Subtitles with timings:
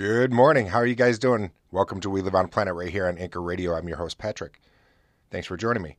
[0.00, 0.68] Good morning.
[0.68, 1.50] How are you guys doing?
[1.70, 3.74] Welcome to We Live on Planet right here on Anchor Radio.
[3.74, 4.58] I'm your host, Patrick.
[5.30, 5.98] Thanks for joining me.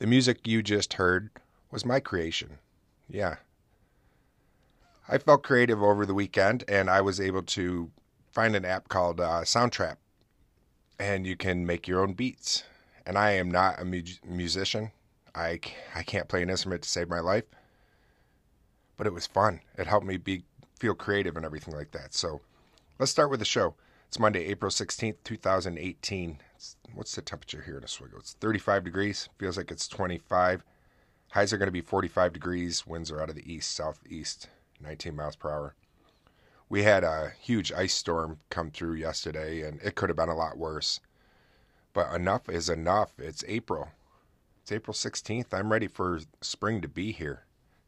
[0.00, 1.30] The music you just heard
[1.70, 2.58] was my creation.
[3.08, 3.36] Yeah.
[5.08, 7.90] I felt creative over the weekend and I was able to
[8.32, 9.96] find an app called uh, Soundtrap.
[10.98, 12.64] And you can make your own beats.
[13.06, 14.90] And I am not a mu- musician,
[15.34, 15.58] I,
[15.94, 17.44] I can't play an instrument to save my life.
[18.98, 19.62] But it was fun.
[19.78, 20.44] It helped me be
[20.78, 22.12] feel creative and everything like that.
[22.12, 22.42] So
[22.98, 23.74] let's start with the show.
[24.08, 26.38] It's Monday, April 16th, 2018.
[26.54, 28.18] It's, what's the temperature here in Oswego?
[28.18, 29.28] It's 35 degrees.
[29.38, 30.64] Feels like it's 25.
[31.30, 32.86] Highs are going to be 45 degrees.
[32.86, 34.48] Winds are out of the east, southeast,
[34.80, 35.74] 19 miles per hour.
[36.68, 40.34] We had a huge ice storm come through yesterday, and it could have been a
[40.34, 41.00] lot worse.
[41.94, 43.12] But enough is enough.
[43.18, 43.88] It's April.
[44.62, 45.52] It's April 16th.
[45.52, 47.46] I'm ready for spring to be here.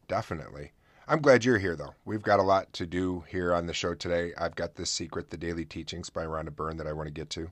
[0.08, 0.72] Definitely.
[1.06, 1.94] I'm glad you're here, though.
[2.06, 4.32] We've got a lot to do here on the show today.
[4.38, 7.28] I've got this secret, the daily teachings by Rhonda Byrne, that I want to get
[7.30, 7.50] to.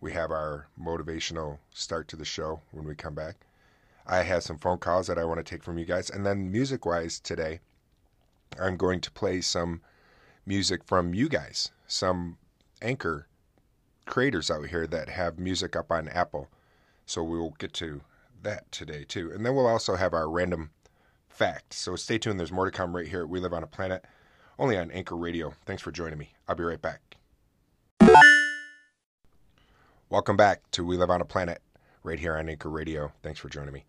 [0.00, 3.36] We have our motivational start to the show when we come back.
[4.04, 6.10] I have some phone calls that I want to take from you guys.
[6.10, 7.60] And then, music wise, today,
[8.60, 9.80] I'm going to play some
[10.44, 12.36] music from you guys, some
[12.82, 13.28] anchor
[14.06, 16.48] creators out here that have music up on Apple.
[17.06, 18.00] So we will get to
[18.42, 19.30] that today, too.
[19.32, 20.70] And then we'll also have our random
[21.40, 21.72] fact.
[21.72, 22.38] So stay tuned.
[22.38, 24.04] There's more to come right here We Live on a Planet,
[24.58, 25.54] only on Anchor Radio.
[25.64, 26.34] Thanks for joining me.
[26.46, 27.16] I'll be right back.
[30.10, 31.62] Welcome back to We Live on a Planet,
[32.02, 33.10] right here on Anchor Radio.
[33.22, 33.86] Thanks for joining me.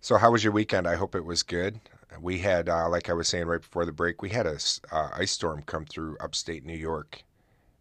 [0.00, 0.88] So, how was your weekend?
[0.88, 1.78] I hope it was good.
[2.22, 4.56] We had, uh, like I was saying right before the break, we had a
[4.90, 7.22] uh, ice storm come through upstate New York,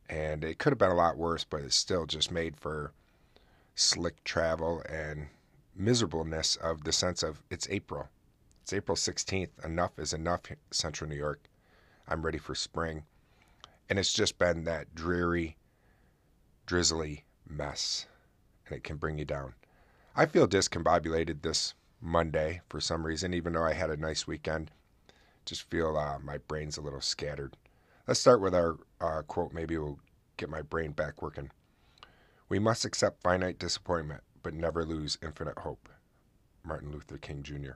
[0.09, 2.91] and it could have been a lot worse, but it's still just made for
[3.73, 5.27] slick travel and
[5.73, 8.09] miserableness of the sense of it's April.
[8.65, 9.63] It's April 16th.
[9.63, 11.51] Enough is enough, Central New York.
[12.07, 13.03] I'm ready for spring.
[13.87, 15.55] And it's just been that dreary,
[16.65, 18.07] drizzly mess,
[18.65, 19.53] and it can bring you down.
[20.15, 24.71] I feel discombobulated this Monday for some reason, even though I had a nice weekend.
[25.45, 27.57] Just feel uh, my brain's a little scattered.
[28.07, 29.53] Let's start with our uh, quote.
[29.53, 29.99] Maybe we'll
[30.37, 31.51] get my brain back working.
[32.49, 35.87] We must accept finite disappointment, but never lose infinite hope.
[36.63, 37.73] Martin Luther King Jr.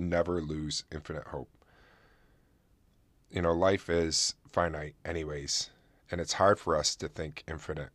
[0.00, 1.50] Never lose infinite hope.
[3.30, 5.70] You know, life is finite, anyways,
[6.08, 7.90] and it's hard for us to think infinite.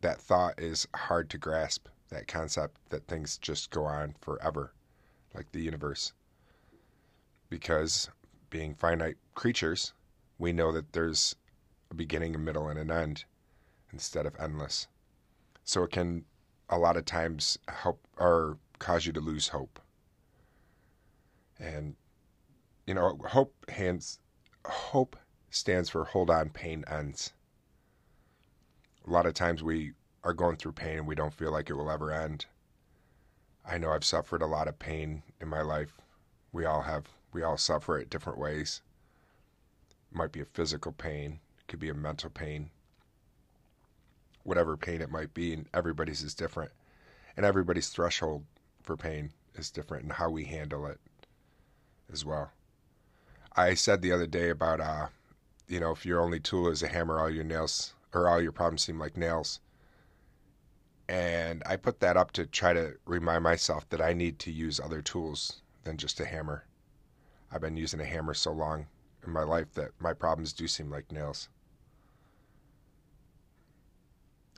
[0.00, 4.72] That thought is hard to grasp, that concept that things just go on forever,
[5.34, 6.12] like the universe.
[7.48, 8.08] Because
[8.48, 9.92] being finite creatures,
[10.38, 11.34] we know that there's
[11.90, 13.24] a beginning, a middle, and an end
[13.92, 14.86] instead of endless.
[15.64, 16.24] So it can
[16.68, 19.80] a lot of times help or cause you to lose hope.
[21.60, 21.94] And
[22.86, 24.18] you know, hope hands
[24.64, 25.16] hope
[25.50, 27.32] stands for hold on pain ends.
[29.06, 29.92] A lot of times we
[30.24, 32.46] are going through pain and we don't feel like it will ever end.
[33.64, 36.00] I know I've suffered a lot of pain in my life.
[36.52, 38.80] We all have we all suffer it different ways.
[40.10, 42.70] It might be a physical pain, it could be a mental pain,
[44.42, 46.72] whatever pain it might be, and everybody's is different.
[47.36, 48.44] And everybody's threshold
[48.82, 50.98] for pain is different and how we handle it
[52.12, 52.50] as well.
[53.56, 55.08] I said the other day about uh,
[55.70, 58.50] you know, if your only tool is a hammer, all your nails or all your
[58.50, 59.60] problems seem like nails.
[61.08, 64.80] And I put that up to try to remind myself that I need to use
[64.80, 66.64] other tools than just a hammer.
[67.52, 68.86] I've been using a hammer so long
[69.24, 71.48] in my life that my problems do seem like nails.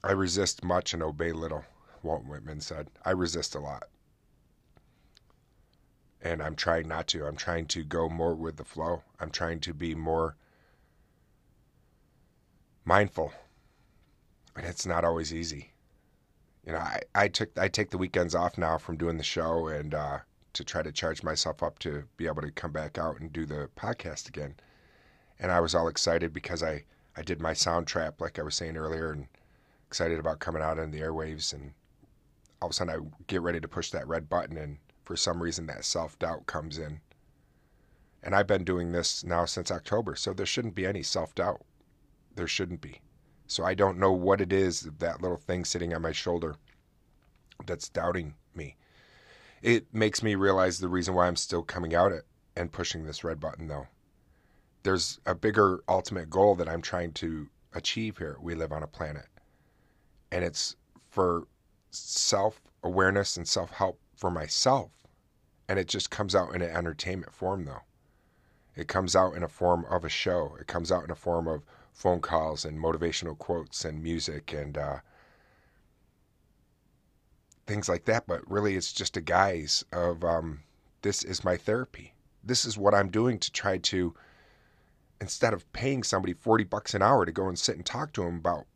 [0.02, 1.64] I resist much and obey little,
[2.02, 2.88] Walt Whitman said.
[3.04, 3.84] I resist a lot.
[6.22, 7.26] And I'm trying not to.
[7.26, 9.02] I'm trying to go more with the flow.
[9.18, 10.36] I'm trying to be more
[12.84, 13.32] mindful.
[14.56, 15.72] And it's not always easy.
[16.64, 19.66] You know, I, I took I take the weekends off now from doing the show
[19.66, 20.18] and uh,
[20.52, 23.46] to try to charge myself up to be able to come back out and do
[23.46, 24.54] the podcast again.
[25.40, 26.84] And I was all excited because I,
[27.16, 29.26] I did my Soundtrap like I was saying earlier and
[29.88, 31.72] excited about coming out on the airwaves and
[32.60, 34.78] all of a sudden I get ready to push that red button and
[35.12, 36.98] for some reason that self doubt comes in.
[38.22, 41.60] And I've been doing this now since October, so there shouldn't be any self doubt.
[42.34, 43.02] There shouldn't be.
[43.46, 46.56] So I don't know what it is, that little thing sitting on my shoulder
[47.66, 48.78] that's doubting me.
[49.60, 52.24] It makes me realize the reason why I'm still coming out it
[52.56, 53.88] and pushing this red button, though.
[54.82, 58.38] There's a bigger ultimate goal that I'm trying to achieve here.
[58.40, 59.26] We live on a planet.
[60.30, 60.74] And it's
[61.10, 61.48] for
[61.90, 65.01] self awareness and self help for myself.
[65.68, 67.82] And it just comes out in an entertainment form, though.
[68.74, 70.56] It comes out in a form of a show.
[70.60, 71.62] It comes out in a form of
[71.92, 74.96] phone calls and motivational quotes and music and uh,
[77.66, 78.26] things like that.
[78.26, 80.60] But really, it's just a guise of um,
[81.02, 82.14] this is my therapy.
[82.42, 84.14] This is what I'm doing to try to,
[85.20, 88.24] instead of paying somebody 40 bucks an hour to go and sit and talk to
[88.24, 88.66] them about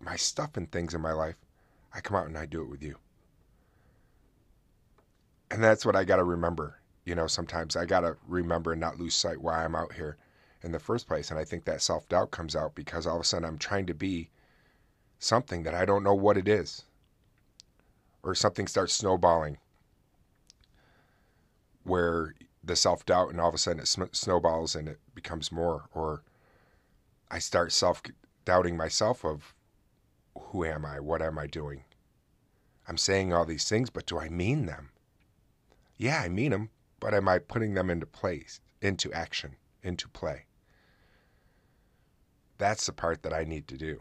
[0.00, 1.36] my stuff and things in my life,
[1.92, 2.96] I come out and I do it with you.
[5.50, 6.80] And that's what I got to remember.
[7.04, 10.16] You know, sometimes I got to remember and not lose sight why I'm out here
[10.62, 11.30] in the first place.
[11.30, 13.86] And I think that self doubt comes out because all of a sudden I'm trying
[13.86, 14.30] to be
[15.18, 16.84] something that I don't know what it is.
[18.22, 19.58] Or something starts snowballing
[21.84, 25.50] where the self doubt and all of a sudden it sm- snowballs and it becomes
[25.50, 25.88] more.
[25.94, 26.22] Or
[27.30, 28.02] I start self
[28.44, 29.54] doubting myself of
[30.38, 31.00] who am I?
[31.00, 31.84] What am I doing?
[32.86, 34.90] I'm saying all these things, but do I mean them?
[35.98, 40.46] Yeah, I mean them, but am I putting them into place, into action, into play?
[42.56, 44.00] That's the part that I need to do.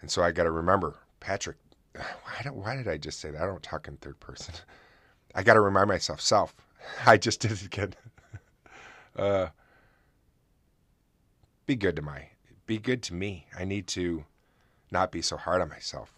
[0.00, 1.58] And so I got to remember, Patrick,
[1.94, 3.42] why, why did I just say that?
[3.42, 4.54] I don't talk in third person.
[5.34, 6.54] I got to remind myself, self.
[7.06, 7.94] I just did it again.
[9.16, 9.48] uh,
[11.66, 12.28] be good to my,
[12.66, 13.46] be good to me.
[13.58, 14.24] I need to
[14.90, 16.14] not be so hard on myself.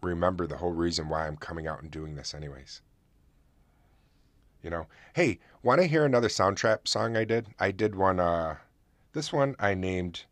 [0.00, 2.80] Remember the whole reason why I'm coming out and doing this, anyways.
[4.64, 7.48] You know, hey, want to hear another soundtrap song I did?
[7.60, 8.18] I did one.
[8.18, 8.56] Uh,
[9.12, 10.24] this one I named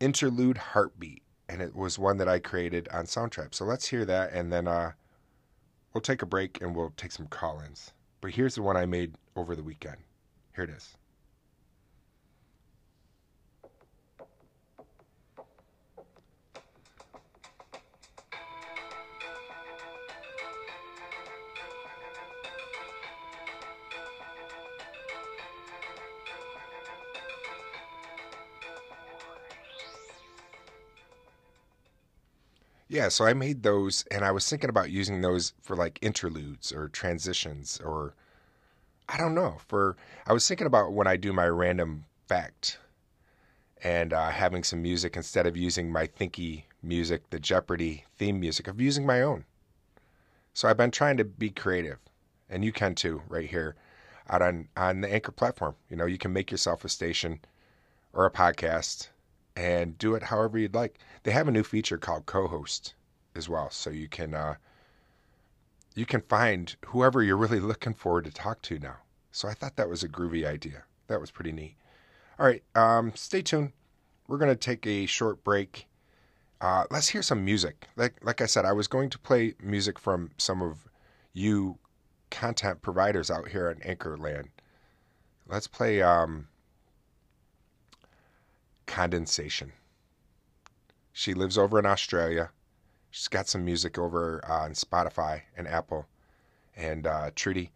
[0.00, 3.54] Interlude Heartbeat, and it was one that I created on Soundtrap.
[3.54, 4.92] So let's hear that, and then uh,
[5.94, 7.92] we'll take a break and we'll take some call-ins.
[8.20, 9.96] But here's the one I made over the weekend.
[10.54, 10.98] Here it is.
[32.90, 36.72] Yeah, so I made those and I was thinking about using those for like interludes
[36.72, 38.14] or transitions or
[39.08, 39.96] I don't know, for
[40.26, 42.78] I was thinking about when I do my random fact
[43.84, 48.66] and uh, having some music instead of using my thinky music, the Jeopardy theme music,
[48.66, 49.44] of using my own.
[50.52, 51.98] So I've been trying to be creative,
[52.48, 53.76] and you can too, right here,
[54.28, 55.76] out on on the Anchor platform.
[55.88, 57.38] You know, you can make yourself a station
[58.12, 59.10] or a podcast
[59.56, 60.98] and do it however you'd like.
[61.22, 62.94] They have a new feature called co-host
[63.34, 64.54] as well, so you can uh,
[65.94, 68.96] you can find whoever you're really looking forward to talk to now.
[69.32, 70.84] So I thought that was a groovy idea.
[71.08, 71.76] That was pretty neat.
[72.38, 73.72] All right, um, stay tuned.
[74.28, 75.86] We're gonna take a short break.
[76.60, 77.88] Uh, let's hear some music.
[77.96, 80.88] Like like I said, I was going to play music from some of
[81.32, 81.78] you
[82.30, 84.48] content providers out here in Anchorland.
[85.48, 86.46] Let's play um,
[88.90, 89.72] condensation.
[91.12, 92.50] She lives over in Australia.
[93.10, 96.06] She's got some music over uh, on Spotify and Apple.
[96.76, 97.70] And uh, Trudy,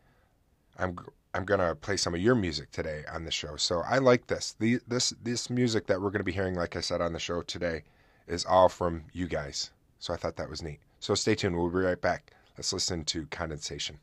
[0.76, 0.98] I'm
[1.32, 3.56] I'm gonna play some of your music today on the show.
[3.56, 4.56] So I like this.
[4.58, 7.42] The this this music that we're gonna be hearing, like I said on the show
[7.42, 7.84] today,
[8.26, 9.70] is all from you guys.
[10.00, 10.80] So I thought that was neat.
[10.98, 11.56] So stay tuned.
[11.56, 12.32] We'll be right back.
[12.56, 13.98] Let's listen to condensation.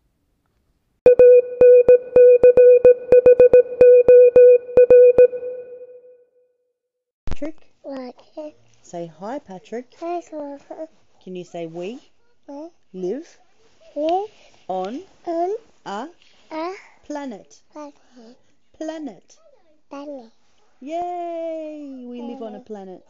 [7.42, 8.56] Patrick.
[8.84, 9.98] Say hi, Patrick.
[10.00, 12.00] Can you say we
[12.94, 13.40] live
[14.68, 16.08] on Um, a
[16.52, 17.62] a planet?
[17.72, 17.96] planet.
[18.78, 19.38] Planet.
[19.90, 20.32] Planet.
[20.82, 22.06] Yay!
[22.08, 23.04] We live on a planet.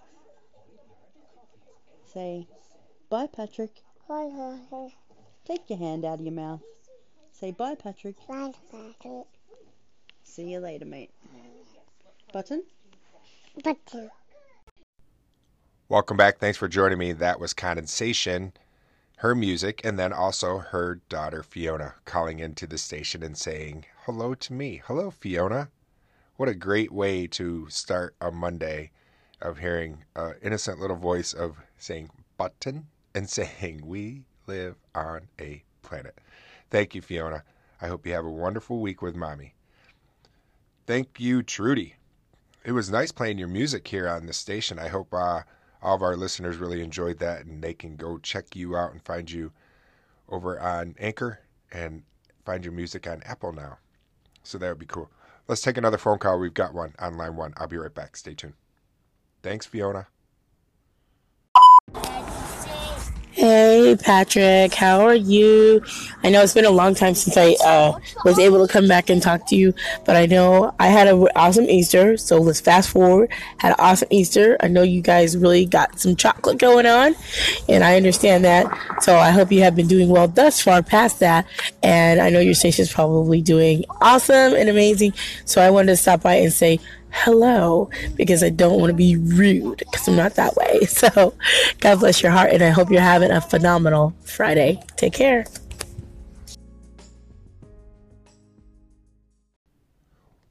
[2.06, 2.48] Say
[3.10, 3.84] bye, Patrick.
[4.08, 4.94] Planet.
[5.44, 6.62] Take your hand out of your mouth.
[7.34, 8.16] Say bye, Patrick.
[8.26, 8.56] Planet.
[10.24, 11.12] See you later, mate.
[12.32, 12.64] Button.
[13.62, 14.10] Button.
[15.92, 16.38] Welcome back.
[16.38, 17.12] Thanks for joining me.
[17.12, 18.54] That was Condensation,
[19.18, 24.34] her music, and then also her daughter Fiona calling into the station and saying hello
[24.36, 24.82] to me.
[24.86, 25.68] Hello, Fiona.
[26.38, 28.92] What a great way to start a Monday
[29.42, 35.62] of hearing an innocent little voice of saying button and saying we live on a
[35.82, 36.18] planet.
[36.70, 37.44] Thank you, Fiona.
[37.82, 39.56] I hope you have a wonderful week with mommy.
[40.88, 41.96] Thank you, Trudy.
[42.64, 44.80] It was nice playing your music here on the station.
[44.80, 45.42] I hope uh,
[45.82, 49.02] all of our listeners really enjoyed that and they can go check you out and
[49.02, 49.52] find you
[50.30, 51.40] over on Anchor
[51.72, 52.04] and
[52.46, 53.78] find your music on Apple now.
[54.44, 55.10] So that would be cool.
[55.48, 56.40] Let's take another phone call.
[56.40, 57.54] We've got one on line one.
[57.58, 58.16] I'll be right back.
[58.16, 58.54] Stay tuned.
[59.42, 60.08] Thanks, Fiona.
[63.52, 65.84] Hey, Patrick, how are you?
[66.24, 69.10] I know it's been a long time since I uh, was able to come back
[69.10, 69.74] and talk to you,
[70.06, 72.16] but I know I had an awesome Easter.
[72.16, 73.30] So let's fast forward.
[73.58, 74.56] Had an awesome Easter.
[74.62, 77.14] I know you guys really got some chocolate going on,
[77.68, 79.04] and I understand that.
[79.04, 81.46] So I hope you have been doing well thus far past that.
[81.84, 85.12] And I know your station's probably doing awesome and amazing.
[85.44, 86.80] So I wanted to stop by and say,
[87.12, 90.80] hello because I don't want to be rude because I'm not that way.
[90.92, 91.34] So,
[91.80, 94.82] God bless your heart, and I hope you're having a phenomenal Friday.
[94.98, 95.46] Take care.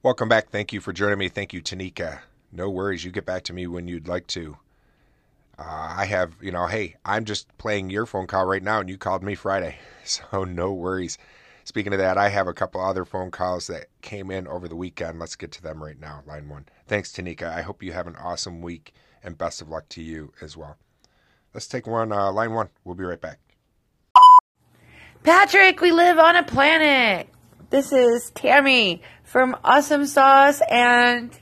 [0.02, 0.48] Welcome back.
[0.48, 1.28] Thank you for joining me.
[1.28, 2.20] Thank you, Tanika.
[2.50, 3.04] No worries.
[3.04, 4.56] You get back to me when you'd like to.
[5.58, 8.88] Uh, I have, you know, hey, I'm just playing your phone call right now, and
[8.88, 9.78] you called me Friday.
[10.02, 11.18] So, no worries.
[11.70, 14.74] Speaking of that, I have a couple other phone calls that came in over the
[14.74, 15.20] weekend.
[15.20, 16.24] Let's get to them right now.
[16.26, 16.66] Line one.
[16.88, 17.44] Thanks, Tanika.
[17.44, 20.78] I hope you have an awesome week and best of luck to you as well.
[21.54, 22.10] Let's take one.
[22.10, 22.70] Uh, line one.
[22.82, 23.38] We'll be right back.
[25.22, 27.28] Patrick, we live on a planet.
[27.70, 31.38] This is Tammy from Awesome Sauce and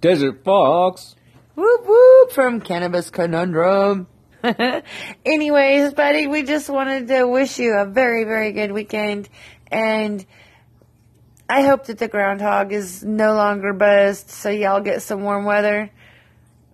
[0.00, 1.16] Desert Fox.
[1.56, 4.06] whoop whoop from Cannabis Conundrum.
[5.24, 9.28] Anyways, buddy, we just wanted to wish you a very, very good weekend
[9.70, 10.24] and
[11.48, 15.90] I hope that the groundhog is no longer buzzed so y'all get some warm weather.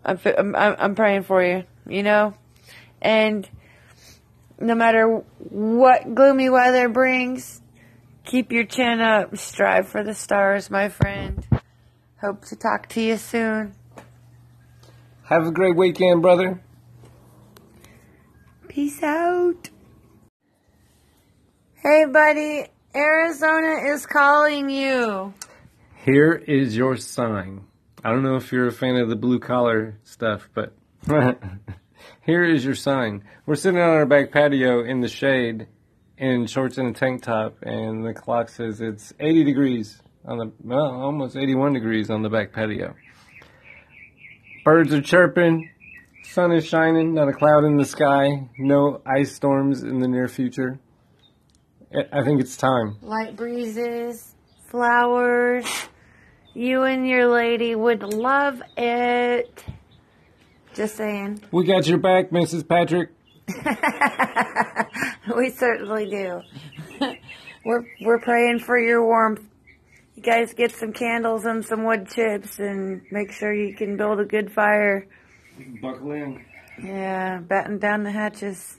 [0.05, 2.35] I'm, I'm, I'm praying for you, you know?
[3.01, 3.49] And
[4.59, 7.63] no matter what gloomy weather brings,
[8.25, 11.47] keep your chin up, strive for the stars, my friend.
[12.21, 13.75] Hope to talk to you soon.
[15.25, 16.64] Have a great weekend, brother.
[18.75, 19.71] Peace out.
[21.77, 25.33] Hey, buddy, Arizona is calling you.
[26.05, 27.67] Here is your sign.
[28.03, 30.75] I don't know if you're a fan of the blue collar stuff, but
[32.27, 33.23] here is your sign.
[33.47, 35.69] We're sitting on our back patio in the shade
[36.19, 40.53] in shorts and a tank top, and the clock says it's 80 degrees on the,
[40.65, 42.97] well, almost 81 degrees on the back patio.
[44.65, 45.71] Birds are chirping,
[46.25, 50.29] sun is shining, not a cloud in the sky, no ice storms in the near
[50.29, 50.79] future.
[52.13, 52.97] I think it's time.
[53.03, 54.35] Light breezes,
[54.67, 55.67] flowers.
[56.55, 59.65] You and your lady would love it.
[60.75, 61.43] Just saying.
[61.53, 62.67] We got your back, Mrs.
[62.69, 63.11] Patrick.
[65.37, 66.41] we certainly do.
[67.65, 69.43] we're we're praying for your warmth.
[70.17, 74.21] You guys get some candles and some wood chips and make sure you can build
[74.21, 75.07] a good fire.
[75.81, 76.45] Buckle in.
[76.83, 78.79] Yeah, batten down the hatches.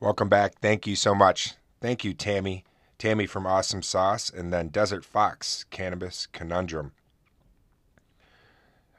[0.00, 0.58] Welcome back.
[0.60, 1.54] Thank you so much.
[1.80, 2.64] Thank you, Tammy.
[2.98, 6.92] Tammy from Awesome Sauce, and then Desert Fox, Cannabis Conundrum.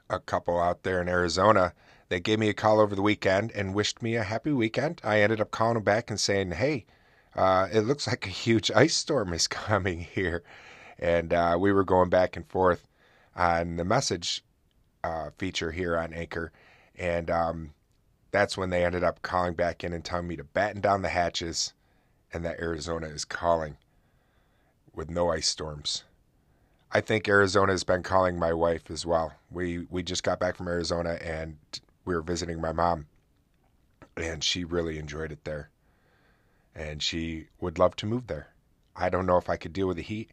[0.08, 1.72] A couple out there in Arizona
[2.08, 5.00] that gave me a call over the weekend and wished me a happy weekend.
[5.02, 6.86] I ended up calling them back and saying, hey,
[7.34, 10.44] uh, it looks like a huge ice storm is coming here.
[10.98, 12.86] And uh, we were going back and forth
[13.34, 14.44] on the message
[15.06, 16.50] uh, feature here on Anchor.
[16.96, 17.74] And um,
[18.32, 21.10] that's when they ended up calling back in and telling me to batten down the
[21.10, 21.74] hatches
[22.32, 23.76] and that Arizona is calling
[24.92, 26.02] with no ice storms.
[26.90, 29.32] I think Arizona has been calling my wife as well.
[29.50, 31.56] We we just got back from Arizona and
[32.04, 33.06] we were visiting my mom
[34.16, 35.70] and she really enjoyed it there.
[36.74, 38.48] And she would love to move there.
[38.96, 40.30] I don't know if I could deal with the heat,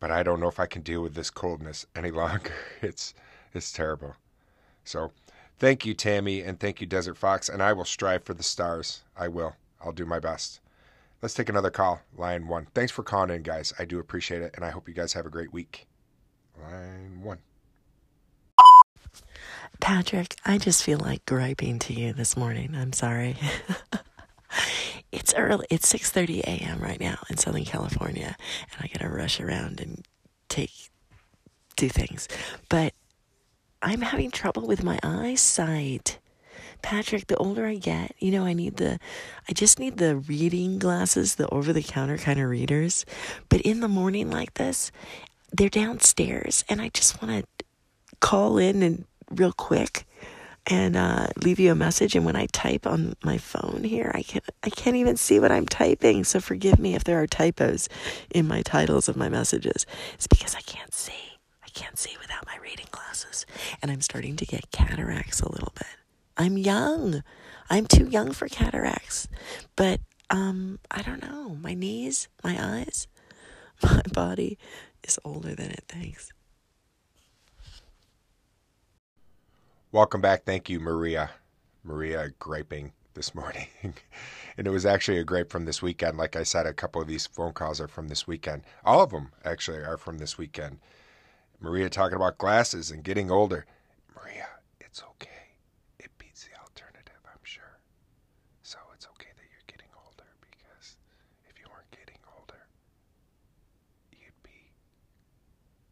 [0.00, 2.54] but I don't know if I can deal with this coldness any longer.
[2.80, 3.14] It's
[3.54, 4.14] it's terrible.
[4.84, 5.12] So,
[5.58, 9.02] thank you Tammy and thank you Desert Fox and I will strive for the stars.
[9.16, 9.56] I will.
[9.80, 10.60] I'll do my best.
[11.22, 12.00] Let's take another call.
[12.16, 12.68] Line 1.
[12.74, 13.72] Thanks for calling in guys.
[13.78, 15.86] I do appreciate it and I hope you guys have a great week.
[16.60, 17.38] Line 1.
[19.80, 22.74] Patrick, I just feel like griping to you this morning.
[22.74, 23.36] I'm sorry.
[25.12, 25.66] it's early.
[25.70, 26.80] It's 6:30 a.m.
[26.80, 28.36] right now in Southern California,
[28.72, 30.06] and I got to rush around and
[30.48, 30.72] take
[31.76, 32.28] do things.
[32.68, 32.94] But
[33.84, 36.18] I'm having trouble with my eyesight.
[36.80, 38.98] Patrick, the older I get, you know, I need the,
[39.48, 43.04] I just need the reading glasses, the over the counter kind of readers.
[43.50, 44.90] But in the morning like this,
[45.52, 47.64] they're downstairs and I just want to
[48.20, 50.06] call in and real quick
[50.66, 52.16] and uh, leave you a message.
[52.16, 55.52] And when I type on my phone here, I can't, I can't even see what
[55.52, 56.24] I'm typing.
[56.24, 57.90] So forgive me if there are typos
[58.30, 59.84] in my titles of my messages.
[60.14, 61.12] It's because I can't see.
[61.62, 63.03] I can't see without my reading glasses,
[63.82, 65.86] and I'm starting to get cataracts a little bit.
[66.36, 67.22] I'm young.
[67.70, 69.28] I'm too young for cataracts,
[69.76, 71.56] but um, I don't know.
[71.60, 73.06] My knees, my eyes,
[73.82, 74.58] my body
[75.02, 76.32] is older than it thinks.
[79.92, 80.44] Welcome back.
[80.44, 81.30] Thank you, Maria.
[81.84, 83.68] Maria griping this morning.
[83.82, 86.18] and it was actually a gripe from this weekend.
[86.18, 88.62] Like I said, a couple of these phone calls are from this weekend.
[88.84, 90.78] All of them actually are from this weekend.
[91.60, 93.66] Maria talking about glasses and getting older.
[94.14, 94.48] Maria,
[94.80, 95.56] it's okay.
[95.98, 97.78] It beats the alternative, I'm sure.
[98.62, 100.96] So it's okay that you're getting older because
[101.48, 102.66] if you weren't getting older,
[104.12, 104.70] you'd be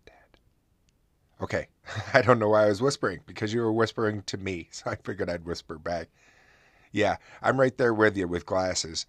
[0.07, 0.39] dead.
[1.41, 1.69] Okay.
[2.15, 4.97] I don't know why I was whispering because you were whispering to me, so I
[4.97, 6.09] figured I'd whisper back.
[6.93, 9.07] Yeah, I'm right there with you with glasses.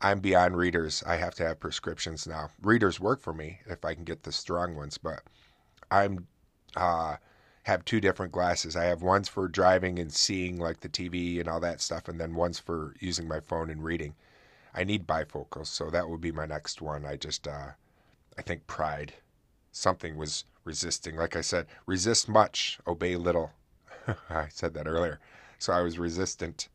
[0.00, 1.02] I'm beyond readers.
[1.06, 2.50] I have to have prescriptions now.
[2.60, 5.20] Readers work for me if I can get the strong ones, but
[5.92, 6.26] I'm
[6.76, 7.16] uh
[7.64, 8.74] have two different glasses.
[8.76, 12.18] I have ones for driving and seeing like the TV and all that stuff and
[12.20, 14.14] then ones for using my phone and reading.
[14.74, 17.04] I need bifocals, so that would be my next one.
[17.04, 17.72] I just uh
[18.38, 19.14] I think pride
[19.72, 21.16] something was resisting.
[21.16, 23.52] Like I said, resist much, obey little.
[24.30, 25.20] I said that earlier.
[25.58, 26.68] So I was resistant.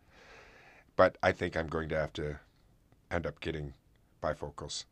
[0.96, 2.40] But I think I'm going to have to
[3.12, 3.74] end up getting
[4.22, 4.86] bifocals.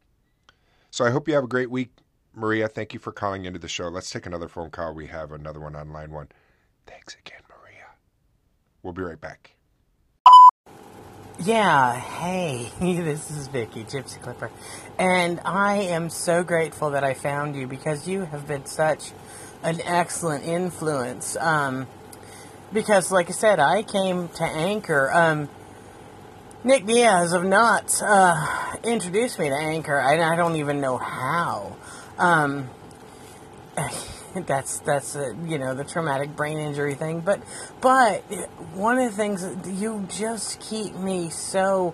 [0.92, 1.92] So I hope you have a great week.
[2.36, 3.88] Maria, thank you for calling into the show.
[3.88, 4.94] Let's take another phone call.
[4.94, 6.28] We have another one on line one.
[6.86, 7.86] Thanks again, Maria.
[8.84, 9.56] We'll be right back.
[11.40, 14.52] Yeah, hey, this is Vicky, Gypsy Clipper.
[14.98, 19.12] And I am so grateful that I found you because you have been such
[19.64, 21.38] an excellent influence.
[21.38, 21.88] Um,
[22.74, 25.12] because, like I said, I came to Anchor.
[25.14, 25.50] Um,
[26.64, 31.76] Nick Diaz of Knots uh, introduced me to Anchor, and I don't even know how.
[32.18, 32.70] Um,
[34.36, 37.42] that's that's uh, you know the traumatic brain injury thing but
[37.80, 38.20] but
[38.74, 39.46] one of the things
[39.82, 41.94] you just keep me so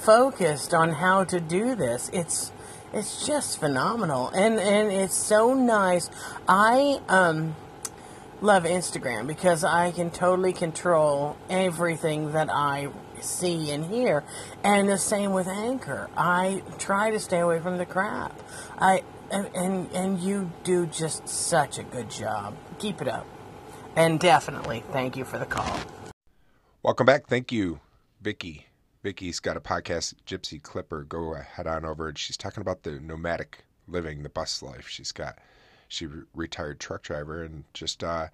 [0.00, 2.10] focused on how to do this.
[2.12, 2.52] It's
[2.92, 6.10] it's just phenomenal and and it's so nice.
[6.48, 7.54] I um
[8.42, 12.88] love instagram because i can totally control everything that i
[13.20, 14.24] see and hear
[14.64, 16.08] and the same with anchor.
[16.16, 18.38] I try to stay away from the crap.
[18.78, 22.56] I and, and and you do just such a good job.
[22.78, 23.26] Keep it up.
[23.96, 25.80] And definitely thank you for the call.
[26.82, 27.26] Welcome back.
[27.26, 27.80] Thank you,
[28.20, 28.66] Vicky.
[29.02, 31.04] Vicky's got a podcast, Gypsy Clipper.
[31.04, 32.08] Go head on over.
[32.08, 34.88] And she's talking about the nomadic living, the bus life.
[34.88, 35.38] She's got,
[35.88, 38.28] she re- retired truck driver and just, uh,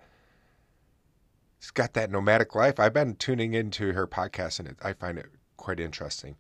[1.60, 2.80] she's got that nomadic life.
[2.80, 6.36] I've been tuning into her podcast and it, I find it quite interesting.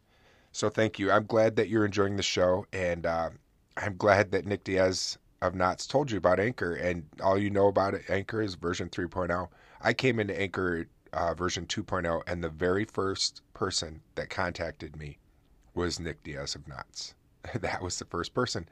[0.52, 1.10] So thank you.
[1.10, 2.66] I'm glad that you're enjoying the show.
[2.72, 3.30] And, uh,
[3.76, 7.68] I'm glad that Nick Diaz of Knots told you about Anchor, and all you know
[7.68, 9.48] about it, Anchor is version 3.0.
[9.82, 15.18] I came into Anchor uh, version 2.0, and the very first person that contacted me
[15.74, 17.14] was Nick Diaz of Knots.
[17.54, 18.66] that was the first person.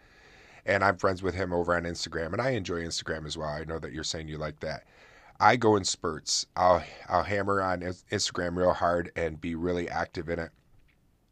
[0.64, 3.50] And I'm friends with him over on Instagram, and I enjoy Instagram as well.
[3.50, 4.84] I know that you're saying you like that.
[5.38, 6.46] I go in spurts.
[6.56, 10.52] I'll I'll hammer on Instagram real hard and be really active in it,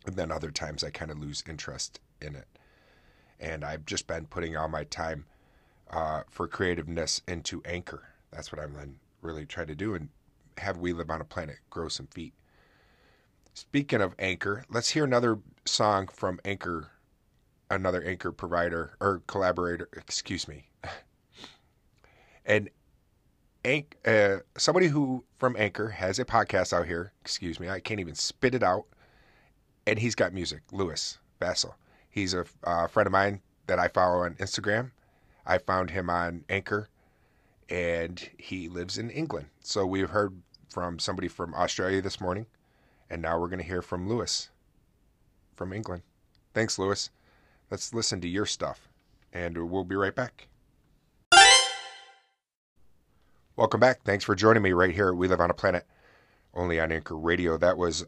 [0.04, 2.46] and then other times I kind of lose interest in it
[3.42, 5.26] and I've just been putting all my time
[5.90, 8.04] uh, for creativeness into Anchor.
[8.30, 10.08] That's what I'm then really trying to do and
[10.58, 12.32] have We Live on a Planet grow some feet.
[13.52, 16.92] Speaking of Anchor, let's hear another song from Anchor,
[17.68, 20.68] another Anchor provider or collaborator, excuse me.
[22.46, 22.70] and
[23.64, 28.00] Anch- uh, somebody who from Anchor has a podcast out here, excuse me, I can't
[28.00, 28.84] even spit it out.
[29.86, 31.74] And he's got music, Lewis Vassal.
[32.12, 34.90] He's a uh, friend of mine that I follow on Instagram.
[35.46, 36.90] I found him on Anchor,
[37.70, 39.46] and he lives in England.
[39.62, 40.36] So we've heard
[40.68, 42.44] from somebody from Australia this morning,
[43.08, 44.50] and now we're going to hear from Lewis
[45.56, 46.02] from England.
[46.52, 47.08] Thanks, Lewis.
[47.70, 48.90] Let's listen to your stuff,
[49.32, 50.48] and we'll be right back.
[53.56, 54.02] Welcome back.
[54.04, 55.86] Thanks for joining me right here We Live on a Planet,
[56.52, 57.56] only on Anchor Radio.
[57.56, 58.04] That was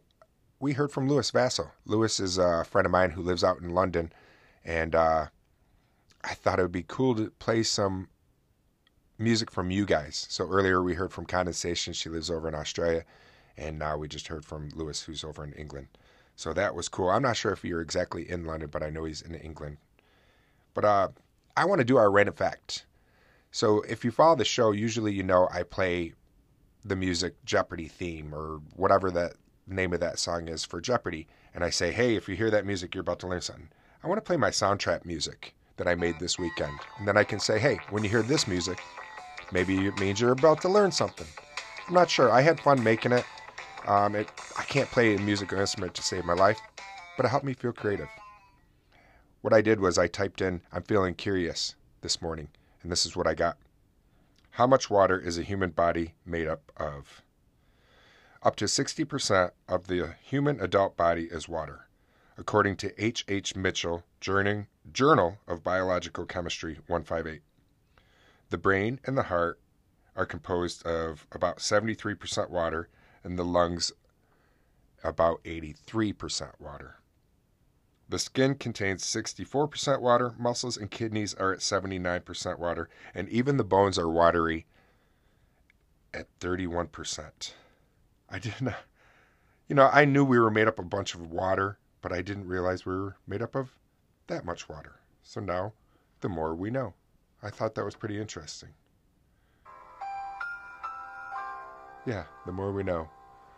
[0.65, 1.73] we heard from Lewis Vassal.
[1.85, 4.11] Lewis is a friend of mine who lives out in London,
[4.65, 5.27] and uh,
[6.25, 8.09] I thought it would be cool to play some
[9.19, 10.27] music from you guys.
[10.31, 11.93] So earlier we heard from Condensation.
[11.93, 13.05] She lives over in Australia,
[13.59, 15.89] and now we just heard from Lewis, who's over in England.
[16.35, 17.11] So that was cool.
[17.11, 19.77] I'm not sure if you're exactly in London, but I know he's in England.
[20.73, 21.09] But uh,
[21.59, 22.87] I want to do our random fact.
[23.51, 26.15] So if you follow the show, usually you know I play
[26.87, 29.35] the music Jeopardy theme or whatever that
[29.67, 32.67] name of that song is for Jeopardy, and I say, hey, if you hear that
[32.67, 33.69] music, you're about to learn something.
[34.03, 36.79] I want to play my Soundtrap music that I made this weekend.
[36.99, 38.79] And then I can say, hey, when you hear this music,
[39.53, 41.27] maybe it means you're about to learn something.
[41.89, 42.31] I'm not sure.
[42.31, 43.25] I had fun making it.
[43.87, 46.59] Um, it I can't play a musical instrument to save my life,
[47.17, 48.09] but it helped me feel creative.
[49.43, 52.49] What I did was I typed in, I'm feeling curious this morning,
[52.83, 53.59] and this is what I got.
[54.53, 57.23] How much water is a human body made up of?
[58.45, 61.89] Up to 60% of the human adult body is water,
[62.37, 63.25] according to H.
[63.27, 63.57] H.
[63.57, 67.41] Mitchell, Journal, Journal of Biological Chemistry 158.
[68.51, 69.61] The brain and the heart
[70.15, 72.91] are composed of about 73% water,
[73.25, 73.93] and the lungs
[75.03, 76.97] about 83% water.
[78.11, 83.65] The skin contains 64% water, muscles and kidneys are at 79% water, and even the
[83.65, 84.67] bones are watery
[86.13, 87.55] at 31%.
[88.31, 88.75] I didn't,
[89.69, 92.23] you know, I knew we were made up of a bunch of water, but I
[92.23, 93.71] didn't realize we were made up of
[94.27, 95.01] that much water.
[95.23, 95.73] So now,
[96.21, 96.95] the more we know.
[97.43, 98.71] I thought that was pretty interesting.
[102.07, 103.09] Yeah, the more we know.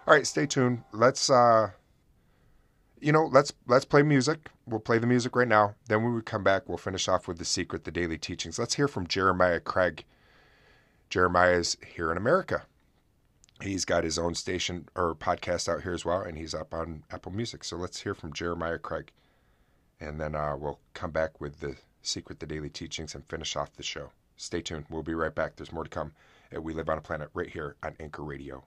[0.07, 0.83] All right, stay tuned.
[0.93, 1.71] Let's uh
[3.01, 4.51] you know, let's let's play music.
[4.67, 5.75] We'll play the music right now.
[5.89, 8.59] Then when we come back, we'll finish off with the secret, the daily teachings.
[8.59, 10.05] Let's hear from Jeremiah Craig.
[11.11, 12.65] Jeremiah's here in America.
[13.63, 17.05] He's got his own station or podcast out here as well, and he's up on
[17.11, 17.65] Apple Music.
[17.65, 19.13] So let's hear from Jeremiah Craig,
[19.99, 23.75] and then uh, we'll come back with the secret, the daily teachings, and finish off
[23.75, 24.11] the show.
[24.37, 24.85] Stay tuned.
[24.91, 25.57] We'll be right back.
[25.57, 26.13] There's more to come.
[26.53, 28.65] We live on a planet right here on Anchor Radio.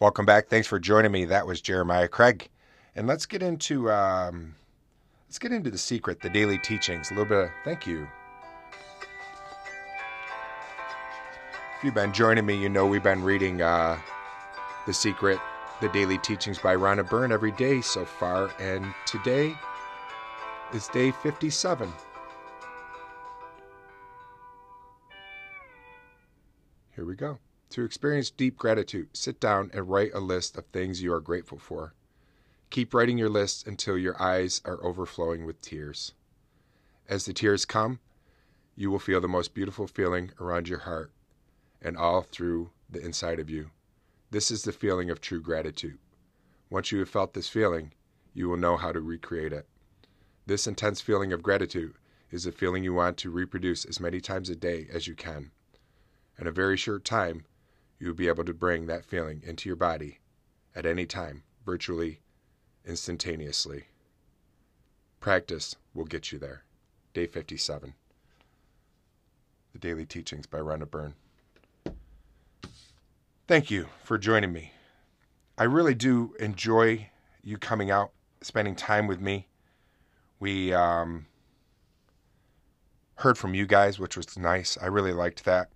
[0.00, 0.48] Welcome back.
[0.48, 1.26] Thanks for joining me.
[1.26, 2.48] That was Jeremiah Craig,
[2.96, 4.56] and let's get into um,
[5.32, 7.10] let's get into the secret, the daily teachings.
[7.10, 7.44] A little bit.
[7.44, 8.06] Of, thank you.
[11.78, 13.98] If you've been joining me, you know we've been reading uh,
[14.84, 15.38] the secret,
[15.80, 19.56] the daily teachings by Rhonda Byrne every day so far, and today
[20.74, 21.90] is day fifty-seven.
[26.94, 27.38] Here we go.
[27.70, 31.58] To experience deep gratitude, sit down and write a list of things you are grateful
[31.58, 31.94] for.
[32.72, 36.14] Keep writing your list until your eyes are overflowing with tears.
[37.06, 38.00] As the tears come,
[38.74, 41.12] you will feel the most beautiful feeling around your heart
[41.82, 43.72] and all through the inside of you.
[44.30, 45.98] This is the feeling of true gratitude.
[46.70, 47.92] Once you have felt this feeling,
[48.32, 49.66] you will know how to recreate it.
[50.46, 51.92] This intense feeling of gratitude
[52.30, 55.50] is a feeling you want to reproduce as many times a day as you can.
[56.38, 57.44] In a very short time,
[57.98, 60.20] you will be able to bring that feeling into your body
[60.74, 62.20] at any time, virtually
[62.86, 63.84] instantaneously.
[65.20, 66.64] Practice will get you there.
[67.14, 67.94] Day 57.
[69.72, 71.14] The Daily Teachings by Rhonda Byrne.
[73.46, 74.72] Thank you for joining me.
[75.58, 77.10] I really do enjoy
[77.42, 79.46] you coming out, spending time with me.
[80.40, 81.26] We um,
[83.16, 84.78] heard from you guys, which was nice.
[84.80, 85.70] I really liked that.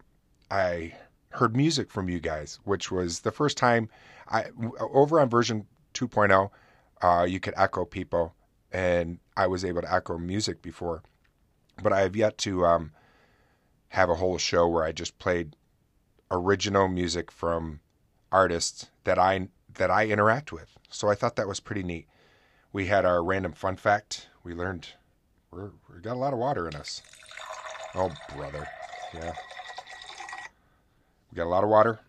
[0.51, 0.95] I
[1.31, 3.89] heard music from you guys, which was the first time
[4.29, 4.47] I
[4.81, 6.51] over on version 2.0,
[7.03, 8.35] uh, you could echo people,
[8.73, 11.03] and I was able to echo music before,
[11.83, 12.93] but I have yet to um,
[13.91, 15.57] have a whole show where I just played
[16.31, 17.81] original music from
[18.33, 20.79] artists that I that I interact with.
[20.89, 22.07] So I thought that was pretty neat.
[22.73, 24.29] We had our random fun fact.
[24.43, 24.89] We learned
[25.51, 27.03] we're, we got a lot of water in us.
[27.95, 28.67] Oh brother,
[29.15, 29.33] yeah.
[31.31, 32.01] We got a lot of water,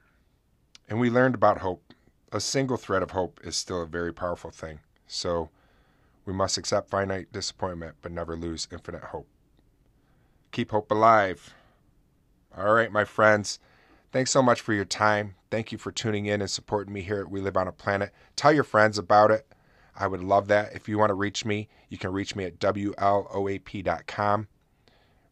[0.90, 1.87] and we learned about hope.
[2.32, 4.80] A single thread of hope is still a very powerful thing.
[5.08, 5.50] So
[6.26, 9.28] we must accept finite disappointment, but never lose infinite hope.
[10.52, 11.54] Keep hope alive.
[12.56, 13.60] All right, my friends.
[14.12, 15.36] Thanks so much for your time.
[15.50, 18.12] Thank you for tuning in and supporting me here at We Live on a Planet.
[18.36, 19.46] Tell your friends about it.
[19.96, 20.76] I would love that.
[20.76, 24.48] If you want to reach me, you can reach me at WLOAP.com.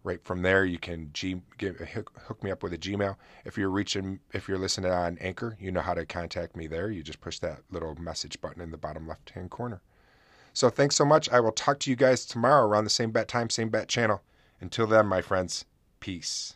[0.05, 3.15] Right from there, you can G, give, hook, hook me up with a Gmail.
[3.43, 6.91] If you're reaching, if you're listening on Anchor, you know how to contact me there.
[6.91, 9.81] You just push that little message button in the bottom left hand corner.
[10.53, 11.27] So thanks so much.
[11.31, 14.21] I will talk to you guys tomorrow around the same bat time, same bat channel.
[14.61, 15.65] Until then, my friends,
[15.99, 16.53] peace.